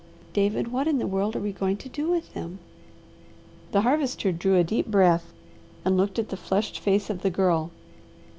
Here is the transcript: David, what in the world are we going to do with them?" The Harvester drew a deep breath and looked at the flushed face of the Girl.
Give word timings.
David, 0.33 0.71
what 0.71 0.87
in 0.87 0.97
the 0.97 1.05
world 1.05 1.35
are 1.35 1.39
we 1.41 1.51
going 1.51 1.77
to 1.77 1.87
do 1.87 2.09
with 2.09 2.33
them?" 2.33 2.57
The 3.71 3.81
Harvester 3.81 4.31
drew 4.31 4.57
a 4.57 4.63
deep 4.63 4.87
breath 4.87 5.31
and 5.85 5.95
looked 5.95 6.17
at 6.17 6.29
the 6.29 6.37
flushed 6.37 6.79
face 6.79 7.11
of 7.11 7.21
the 7.21 7.29
Girl. 7.29 7.69